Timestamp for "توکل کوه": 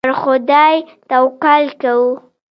1.09-2.09